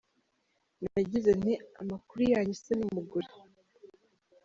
Nagize 0.93 1.31
nti- 1.41 1.53
Amakuru 1.81 2.21
yanyu 2.31 2.55
se 2.63 2.71
n’umugore?. 2.79 3.29